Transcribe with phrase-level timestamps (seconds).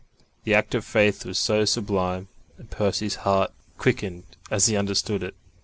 [0.45, 5.35] The act of faith was so sublime; and Percy's heart quickened as he understood it.